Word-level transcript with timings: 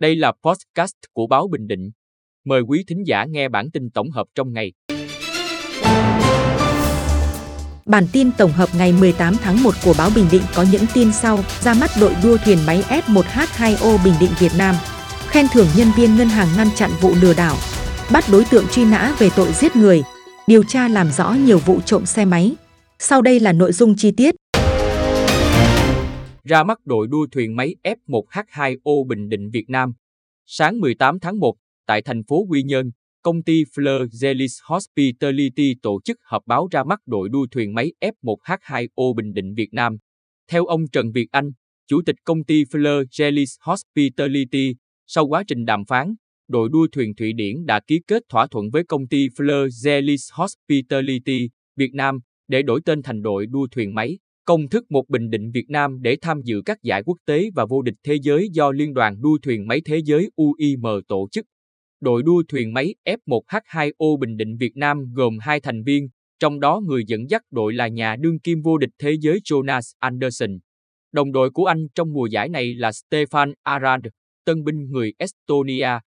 Đây 0.00 0.16
là 0.16 0.32
podcast 0.42 0.94
của 1.12 1.26
báo 1.26 1.48
Bình 1.48 1.66
Định. 1.66 1.90
Mời 2.44 2.60
quý 2.60 2.84
thính 2.88 3.02
giả 3.06 3.24
nghe 3.24 3.48
bản 3.48 3.70
tin 3.70 3.90
tổng 3.90 4.10
hợp 4.10 4.26
trong 4.34 4.52
ngày. 4.52 4.72
Bản 7.86 8.06
tin 8.12 8.30
tổng 8.38 8.52
hợp 8.52 8.68
ngày 8.78 8.92
18 8.92 9.34
tháng 9.42 9.62
1 9.62 9.70
của 9.84 9.94
báo 9.98 10.10
Bình 10.14 10.26
Định 10.32 10.42
có 10.54 10.64
những 10.72 10.82
tin 10.94 11.12
sau: 11.12 11.38
ra 11.60 11.74
mắt 11.74 11.90
đội 12.00 12.14
đua 12.22 12.36
thuyền 12.44 12.58
máy 12.66 12.82
F1H2O 12.88 14.04
Bình 14.04 14.14
Định 14.20 14.30
Việt 14.38 14.52
Nam, 14.58 14.74
khen 15.26 15.46
thưởng 15.52 15.66
nhân 15.76 15.88
viên 15.96 16.16
ngân 16.16 16.28
hàng 16.28 16.48
ngăn 16.56 16.68
chặn 16.76 16.90
vụ 17.00 17.14
lừa 17.22 17.34
đảo, 17.34 17.56
bắt 18.12 18.24
đối 18.32 18.44
tượng 18.44 18.64
truy 18.72 18.84
nã 18.84 19.14
về 19.18 19.28
tội 19.36 19.52
giết 19.52 19.76
người, 19.76 20.02
điều 20.46 20.62
tra 20.68 20.88
làm 20.88 21.10
rõ 21.10 21.32
nhiều 21.32 21.58
vụ 21.58 21.80
trộm 21.80 22.06
xe 22.06 22.24
máy. 22.24 22.56
Sau 22.98 23.22
đây 23.22 23.40
là 23.40 23.52
nội 23.52 23.72
dung 23.72 23.96
chi 23.96 24.10
tiết. 24.10 24.34
Ra 26.48 26.64
mắt 26.64 26.78
đội 26.84 27.06
đua 27.08 27.26
thuyền 27.32 27.56
máy 27.56 27.74
F1H2O 27.82 29.06
Bình 29.06 29.28
Định 29.28 29.50
Việt 29.50 29.64
Nam. 29.68 29.92
Sáng 30.44 30.80
18 30.80 31.18
tháng 31.20 31.38
1, 31.38 31.54
tại 31.86 32.02
thành 32.02 32.24
phố 32.24 32.46
Quy 32.48 32.62
Nhơn, 32.62 32.90
công 33.22 33.42
ty 33.42 33.64
Fleur 33.64 34.06
Zelis 34.06 34.60
Hospitality 34.64 35.74
tổ 35.82 36.00
chức 36.04 36.18
họp 36.22 36.42
báo 36.46 36.68
ra 36.70 36.84
mắt 36.84 37.00
đội 37.06 37.28
đua 37.28 37.46
thuyền 37.50 37.74
máy 37.74 37.92
F1H2O 38.00 39.14
Bình 39.14 39.32
Định 39.32 39.54
Việt 39.54 39.68
Nam. 39.72 39.96
Theo 40.50 40.64
ông 40.64 40.88
Trần 40.92 41.12
Việt 41.12 41.26
Anh, 41.30 41.50
Chủ 41.88 42.02
tịch 42.06 42.16
công 42.24 42.44
ty 42.44 42.64
Fleur 42.64 43.04
Zelis 43.04 43.56
Hospitality, 43.60 44.74
sau 45.06 45.26
quá 45.26 45.42
trình 45.48 45.64
đàm 45.64 45.84
phán, 45.84 46.14
đội 46.48 46.68
đua 46.72 46.86
thuyền 46.92 47.14
Thụy 47.14 47.32
Điển 47.32 47.66
đã 47.66 47.80
ký 47.86 48.00
kết 48.06 48.22
thỏa 48.28 48.46
thuận 48.46 48.70
với 48.70 48.84
công 48.84 49.08
ty 49.08 49.28
Fleur 49.28 49.66
Zelis 49.66 50.30
Hospitality 50.32 51.48
Việt 51.76 51.94
Nam 51.94 52.18
để 52.48 52.62
đổi 52.62 52.80
tên 52.84 53.02
thành 53.02 53.22
đội 53.22 53.46
đua 53.46 53.66
thuyền 53.70 53.94
máy. 53.94 54.18
Công 54.46 54.68
thức 54.68 54.90
một 54.90 55.08
Bình 55.08 55.30
Định 55.30 55.50
Việt 55.50 55.70
Nam 55.70 56.02
để 56.02 56.16
tham 56.22 56.40
dự 56.44 56.62
các 56.64 56.82
giải 56.82 57.02
quốc 57.02 57.16
tế 57.26 57.50
và 57.54 57.64
vô 57.64 57.82
địch 57.82 57.94
thế 58.04 58.18
giới 58.22 58.48
do 58.52 58.70
Liên 58.70 58.94
đoàn 58.94 59.20
đua 59.20 59.38
thuyền 59.42 59.66
máy 59.66 59.80
thế 59.84 60.00
giới 60.04 60.30
UIM 60.36 60.82
tổ 61.08 61.28
chức. 61.32 61.46
Đội 62.00 62.22
đua 62.22 62.42
thuyền 62.48 62.74
máy 62.74 62.94
F1H2O 63.04 64.18
Bình 64.20 64.36
Định 64.36 64.56
Việt 64.56 64.76
Nam 64.76 65.12
gồm 65.14 65.38
hai 65.40 65.60
thành 65.60 65.82
viên, 65.82 66.08
trong 66.40 66.60
đó 66.60 66.80
người 66.86 67.04
dẫn 67.06 67.30
dắt 67.30 67.42
đội 67.50 67.74
là 67.74 67.88
nhà 67.88 68.16
đương 68.16 68.38
kim 68.38 68.62
vô 68.62 68.78
địch 68.78 68.90
thế 68.98 69.16
giới 69.20 69.40
Jonas 69.44 69.92
Anderson. 69.98 70.58
Đồng 71.12 71.32
đội 71.32 71.50
của 71.50 71.64
anh 71.64 71.86
trong 71.94 72.12
mùa 72.12 72.26
giải 72.26 72.48
này 72.48 72.74
là 72.74 72.90
Stefan 72.90 73.52
Arand, 73.62 74.04
tân 74.44 74.64
binh 74.64 74.90
người 74.90 75.12
Estonia. 75.18 75.98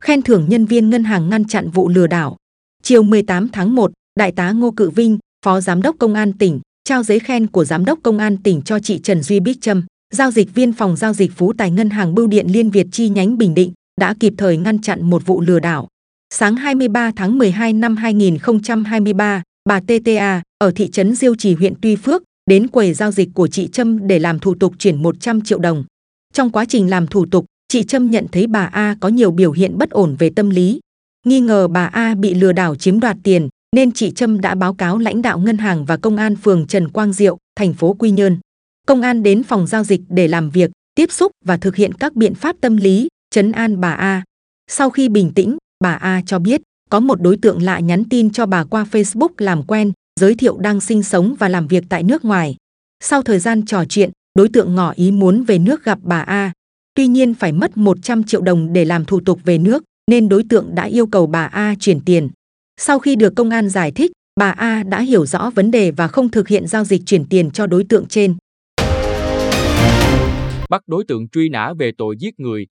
Khen 0.00 0.22
thưởng 0.22 0.46
nhân 0.48 0.64
viên 0.66 0.90
ngân 0.90 1.04
hàng 1.04 1.30
ngăn 1.30 1.44
chặn 1.44 1.70
vụ 1.70 1.88
lừa 1.88 2.06
đảo. 2.06 2.36
Chiều 2.82 3.02
18 3.02 3.48
tháng 3.52 3.74
1, 3.74 3.92
Đại 4.16 4.32
tá 4.32 4.52
Ngô 4.52 4.70
Cự 4.70 4.90
Vinh, 4.90 5.18
Phó 5.44 5.60
Giám 5.60 5.82
đốc 5.82 5.96
Công 5.98 6.14
an 6.14 6.32
tỉnh, 6.32 6.60
trao 6.84 7.02
giấy 7.02 7.18
khen 7.18 7.46
của 7.46 7.64
Giám 7.64 7.84
đốc 7.84 7.98
Công 8.02 8.18
an 8.18 8.36
tỉnh 8.36 8.62
cho 8.62 8.78
chị 8.78 8.98
Trần 8.98 9.22
Duy 9.22 9.40
Bích 9.40 9.60
Trâm, 9.60 9.84
giao 10.14 10.30
dịch 10.30 10.54
viên 10.54 10.72
phòng 10.72 10.96
giao 10.96 11.12
dịch 11.12 11.32
Phú 11.36 11.52
Tài 11.58 11.70
Ngân 11.70 11.90
hàng 11.90 12.14
Bưu 12.14 12.26
điện 12.26 12.46
Liên 12.50 12.70
Việt 12.70 12.86
chi 12.92 13.08
nhánh 13.08 13.38
Bình 13.38 13.54
Định, 13.54 13.72
đã 14.00 14.14
kịp 14.20 14.34
thời 14.36 14.56
ngăn 14.56 14.80
chặn 14.80 15.10
một 15.10 15.26
vụ 15.26 15.40
lừa 15.40 15.60
đảo. 15.60 15.88
Sáng 16.34 16.56
23 16.56 17.12
tháng 17.16 17.38
12 17.38 17.72
năm 17.72 17.96
2023, 17.96 19.42
bà 19.68 19.80
TTA 19.80 20.42
ở 20.58 20.72
thị 20.74 20.90
trấn 20.90 21.14
Diêu 21.14 21.34
Trì 21.34 21.54
huyện 21.54 21.74
Tuy 21.82 21.96
Phước 21.96 22.22
đến 22.50 22.68
quầy 22.68 22.94
giao 22.94 23.10
dịch 23.10 23.28
của 23.34 23.48
chị 23.48 23.68
Trâm 23.72 24.06
để 24.06 24.18
làm 24.18 24.38
thủ 24.38 24.54
tục 24.54 24.74
chuyển 24.78 25.02
100 25.02 25.40
triệu 25.40 25.58
đồng. 25.58 25.84
Trong 26.32 26.50
quá 26.50 26.64
trình 26.64 26.90
làm 26.90 27.06
thủ 27.06 27.26
tục, 27.26 27.44
chị 27.68 27.82
Trâm 27.82 28.10
nhận 28.10 28.26
thấy 28.32 28.46
bà 28.46 28.64
A 28.64 28.96
có 29.00 29.08
nhiều 29.08 29.30
biểu 29.30 29.52
hiện 29.52 29.78
bất 29.78 29.90
ổn 29.90 30.16
về 30.18 30.30
tâm 30.30 30.50
lý. 30.50 30.80
Nghi 31.26 31.40
ngờ 31.40 31.68
bà 31.68 31.86
A 31.86 32.14
bị 32.14 32.34
lừa 32.34 32.52
đảo 32.52 32.74
chiếm 32.74 33.00
đoạt 33.00 33.16
tiền, 33.22 33.48
nên 33.76 33.92
chị 33.92 34.10
Trâm 34.10 34.40
đã 34.40 34.54
báo 34.54 34.74
cáo 34.74 34.98
lãnh 34.98 35.22
đạo 35.22 35.38
ngân 35.38 35.58
hàng 35.58 35.84
và 35.84 35.96
công 35.96 36.16
an 36.16 36.36
phường 36.36 36.66
Trần 36.66 36.88
Quang 36.88 37.12
Diệu, 37.12 37.38
thành 37.56 37.74
phố 37.74 37.92
Quy 37.92 38.10
Nhơn. 38.10 38.38
Công 38.86 39.02
an 39.02 39.22
đến 39.22 39.42
phòng 39.42 39.66
giao 39.66 39.84
dịch 39.84 40.00
để 40.08 40.28
làm 40.28 40.50
việc, 40.50 40.70
tiếp 40.94 41.12
xúc 41.12 41.32
và 41.44 41.56
thực 41.56 41.76
hiện 41.76 41.94
các 41.94 42.14
biện 42.14 42.34
pháp 42.34 42.56
tâm 42.60 42.76
lý, 42.76 43.08
chấn 43.30 43.52
an 43.52 43.80
bà 43.80 43.92
A. 43.92 44.24
Sau 44.70 44.90
khi 44.90 45.08
bình 45.08 45.32
tĩnh, 45.34 45.56
bà 45.84 45.92
A 45.92 46.22
cho 46.26 46.38
biết 46.38 46.62
có 46.90 47.00
một 47.00 47.20
đối 47.20 47.36
tượng 47.36 47.62
lạ 47.62 47.80
nhắn 47.80 48.04
tin 48.04 48.30
cho 48.30 48.46
bà 48.46 48.64
qua 48.64 48.86
Facebook 48.90 49.28
làm 49.38 49.62
quen, 49.62 49.92
giới 50.20 50.34
thiệu 50.34 50.58
đang 50.58 50.80
sinh 50.80 51.02
sống 51.02 51.34
và 51.38 51.48
làm 51.48 51.66
việc 51.66 51.84
tại 51.88 52.02
nước 52.02 52.24
ngoài. 52.24 52.56
Sau 53.04 53.22
thời 53.22 53.38
gian 53.38 53.64
trò 53.64 53.84
chuyện, 53.84 54.10
đối 54.34 54.48
tượng 54.48 54.74
ngỏ 54.74 54.92
ý 54.96 55.10
muốn 55.10 55.44
về 55.44 55.58
nước 55.58 55.84
gặp 55.84 55.98
bà 56.02 56.20
A. 56.20 56.52
Tuy 56.94 57.06
nhiên 57.06 57.34
phải 57.34 57.52
mất 57.52 57.76
100 57.76 58.24
triệu 58.24 58.40
đồng 58.40 58.72
để 58.72 58.84
làm 58.84 59.04
thủ 59.04 59.20
tục 59.20 59.40
về 59.44 59.58
nước, 59.58 59.84
nên 60.10 60.28
đối 60.28 60.44
tượng 60.48 60.74
đã 60.74 60.84
yêu 60.84 61.06
cầu 61.06 61.26
bà 61.26 61.44
A 61.44 61.74
chuyển 61.80 62.00
tiền. 62.00 62.28
Sau 62.84 62.98
khi 62.98 63.16
được 63.16 63.32
công 63.36 63.50
an 63.50 63.68
giải 63.68 63.92
thích, 63.92 64.10
bà 64.40 64.50
A 64.50 64.82
đã 64.82 65.00
hiểu 65.00 65.26
rõ 65.26 65.50
vấn 65.54 65.70
đề 65.70 65.90
và 65.90 66.08
không 66.08 66.30
thực 66.30 66.48
hiện 66.48 66.66
giao 66.66 66.84
dịch 66.84 67.00
chuyển 67.06 67.24
tiền 67.30 67.50
cho 67.50 67.66
đối 67.66 67.84
tượng 67.88 68.06
trên. 68.06 68.36
Bắt 70.70 70.82
đối 70.86 71.04
tượng 71.08 71.28
truy 71.28 71.48
nã 71.48 71.72
về 71.78 71.92
tội 71.98 72.16
giết 72.18 72.40
người. 72.40 72.66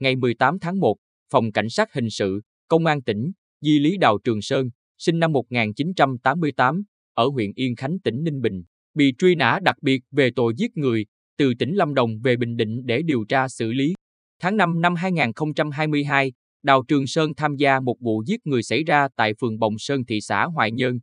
Ngày 0.00 0.16
18 0.16 0.58
tháng 0.58 0.80
1, 0.80 0.96
Phòng 1.32 1.52
Cảnh 1.52 1.68
sát 1.68 1.92
Hình 1.92 2.10
sự, 2.10 2.40
Công 2.68 2.86
an 2.86 3.02
tỉnh, 3.02 3.32
Di 3.60 3.78
Lý 3.78 3.96
Đào 3.96 4.18
Trường 4.24 4.42
Sơn, 4.42 4.70
sinh 4.98 5.18
năm 5.18 5.32
1988, 5.32 6.82
ở 7.14 7.26
huyện 7.26 7.52
Yên 7.54 7.76
Khánh 7.76 7.98
tỉnh 8.04 8.24
Ninh 8.24 8.40
Bình, 8.40 8.62
bị 8.94 9.14
truy 9.18 9.34
nã 9.34 9.58
đặc 9.62 9.76
biệt 9.82 10.02
về 10.10 10.30
tội 10.36 10.52
giết 10.56 10.76
người, 10.76 11.06
từ 11.38 11.52
tỉnh 11.58 11.74
Lâm 11.74 11.94
Đồng 11.94 12.10
về 12.24 12.36
Bình 12.36 12.56
Định 12.56 12.80
để 12.84 13.02
điều 13.02 13.24
tra 13.28 13.48
xử 13.48 13.72
lý. 13.72 13.94
Tháng 14.40 14.56
5 14.56 14.80
năm 14.80 14.94
2022, 14.94 16.32
Đào 16.62 16.82
Trường 16.88 17.06
Sơn 17.06 17.34
tham 17.36 17.56
gia 17.56 17.80
một 17.80 18.00
vụ 18.00 18.22
giết 18.26 18.46
người 18.46 18.62
xảy 18.62 18.84
ra 18.84 19.08
tại 19.16 19.34
phường 19.40 19.58
Bồng 19.58 19.78
Sơn 19.78 20.04
thị 20.04 20.20
xã 20.20 20.44
Hoài 20.44 20.72
Nhơn. 20.72 20.98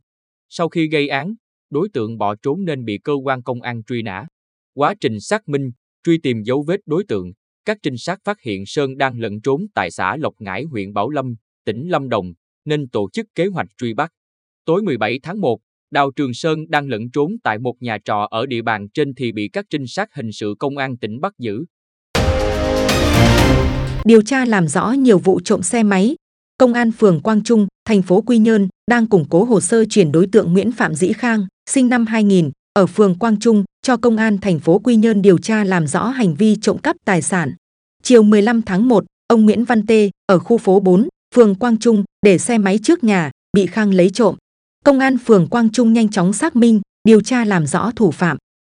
Sau 0.48 0.68
khi 0.68 0.88
gây 0.88 1.08
án, 1.08 1.34
đối 1.70 1.88
tượng 1.92 2.18
bỏ 2.18 2.34
trốn 2.42 2.64
nên 2.64 2.84
bị 2.84 2.98
cơ 2.98 3.12
quan 3.24 3.42
công 3.42 3.62
an 3.62 3.82
truy 3.84 4.02
nã. 4.02 4.26
Quá 4.74 4.94
trình 5.00 5.20
xác 5.20 5.48
minh, 5.48 5.70
truy 6.04 6.18
tìm 6.18 6.42
dấu 6.42 6.64
vết 6.66 6.80
đối 6.86 7.04
tượng, 7.04 7.32
các 7.64 7.78
trinh 7.82 7.96
sát 7.96 8.18
phát 8.24 8.40
hiện 8.40 8.66
Sơn 8.66 8.96
đang 8.96 9.18
lẫn 9.18 9.40
trốn 9.40 9.66
tại 9.74 9.90
xã 9.90 10.16
Lộc 10.16 10.34
Ngãi 10.38 10.64
huyện 10.64 10.92
Bảo 10.92 11.10
Lâm, 11.10 11.34
tỉnh 11.64 11.88
Lâm 11.88 12.08
Đồng, 12.08 12.32
nên 12.64 12.88
tổ 12.88 13.10
chức 13.12 13.26
kế 13.34 13.46
hoạch 13.46 13.68
truy 13.78 13.94
bắt. 13.94 14.12
Tối 14.64 14.82
17 14.82 15.18
tháng 15.22 15.40
1, 15.40 15.60
Đào 15.90 16.10
Trường 16.16 16.34
Sơn 16.34 16.58
đang 16.68 16.88
lẫn 16.88 17.10
trốn 17.10 17.32
tại 17.42 17.58
một 17.58 17.74
nhà 17.80 17.98
trọ 18.04 18.28
ở 18.30 18.46
địa 18.46 18.62
bàn 18.62 18.88
trên 18.88 19.14
thì 19.14 19.32
bị 19.32 19.48
các 19.52 19.66
trinh 19.70 19.86
sát 19.86 20.14
hình 20.14 20.32
sự 20.32 20.54
công 20.58 20.76
an 20.76 20.96
tỉnh 20.98 21.20
bắt 21.20 21.32
giữ. 21.38 21.64
Điều 24.04 24.22
tra 24.22 24.44
làm 24.44 24.68
rõ 24.68 24.90
nhiều 24.90 25.18
vụ 25.18 25.40
trộm 25.40 25.62
xe 25.62 25.82
máy. 25.82 26.16
Công 26.58 26.74
an 26.74 26.92
phường 26.92 27.20
Quang 27.20 27.42
Trung, 27.42 27.66
thành 27.84 28.02
phố 28.02 28.20
Quy 28.20 28.38
Nhơn 28.38 28.68
đang 28.90 29.06
củng 29.06 29.24
cố 29.30 29.44
hồ 29.44 29.60
sơ 29.60 29.84
chuyển 29.84 30.12
đối 30.12 30.26
tượng 30.26 30.52
Nguyễn 30.52 30.72
Phạm 30.72 30.94
Dĩ 30.94 31.12
Khang, 31.12 31.46
sinh 31.70 31.88
năm 31.88 32.06
2000, 32.06 32.50
ở 32.74 32.86
phường 32.86 33.14
Quang 33.14 33.38
Trung 33.38 33.64
cho 33.82 33.96
công 33.96 34.16
an 34.16 34.38
thành 34.38 34.58
phố 34.58 34.78
Quy 34.78 34.96
Nhơn 34.96 35.22
điều 35.22 35.38
tra 35.38 35.64
làm 35.64 35.86
rõ 35.86 36.06
hành 36.06 36.34
vi 36.34 36.56
trộm 36.56 36.78
cắp 36.78 36.96
tài 37.04 37.22
sản. 37.22 37.54
Chiều 38.02 38.22
15 38.22 38.62
tháng 38.62 38.88
1, 38.88 39.04
ông 39.26 39.44
Nguyễn 39.44 39.64
Văn 39.64 39.86
Tê 39.86 40.10
ở 40.26 40.38
khu 40.38 40.58
phố 40.58 40.80
4, 40.80 41.08
phường 41.34 41.54
Quang 41.54 41.78
Trung 41.78 42.04
để 42.26 42.38
xe 42.38 42.58
máy 42.58 42.78
trước 42.82 43.04
nhà 43.04 43.30
bị 43.56 43.66
Khang 43.66 43.94
lấy 43.94 44.10
trộm. 44.10 44.34
Công 44.84 44.98
an 44.98 45.18
phường 45.18 45.46
Quang 45.46 45.70
Trung 45.70 45.92
nhanh 45.92 46.08
chóng 46.08 46.32
xác 46.32 46.56
minh, 46.56 46.80
điều 47.04 47.20
tra 47.20 47.44
làm 47.44 47.66
rõ 47.66 47.90
thủ 47.96 48.10
phạm. 48.10 48.36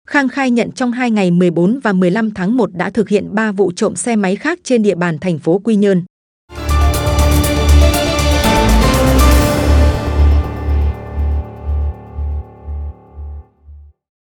Khang 0.08 0.28
khai 0.28 0.50
nhận 0.50 0.72
trong 0.72 0.92
hai 0.92 1.10
ngày 1.10 1.30
14 1.30 1.80
và 1.82 1.92
15 1.92 2.30
tháng 2.30 2.56
1 2.56 2.70
đã 2.72 2.90
thực 2.90 3.08
hiện 3.08 3.34
3 3.34 3.52
vụ 3.52 3.72
trộm 3.76 3.96
xe 3.96 4.16
máy 4.16 4.36
khác 4.36 4.58
trên 4.64 4.82
địa 4.82 4.94
bàn 4.94 5.18
thành 5.18 5.38
phố 5.38 5.58
Quy 5.58 5.76
Nhơn. 5.76 6.02